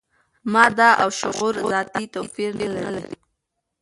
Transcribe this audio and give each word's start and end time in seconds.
ماده 0.53 0.89
او 1.01 1.09
شعور 1.19 1.53
ذاتي 1.71 2.05
توپیر 2.13 2.49
نه 2.59 2.67
لري. 2.95 3.15